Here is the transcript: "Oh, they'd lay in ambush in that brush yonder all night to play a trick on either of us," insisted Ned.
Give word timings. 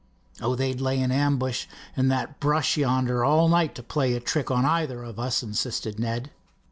"Oh, 0.41 0.55
they'd 0.55 0.81
lay 0.81 0.99
in 0.99 1.11
ambush 1.11 1.67
in 1.95 2.07
that 2.07 2.39
brush 2.39 2.75
yonder 2.75 3.23
all 3.23 3.47
night 3.47 3.75
to 3.75 3.83
play 3.83 4.15
a 4.15 4.19
trick 4.19 4.49
on 4.49 4.65
either 4.65 5.03
of 5.03 5.19
us," 5.19 5.43
insisted 5.43 5.99
Ned. 5.99 6.31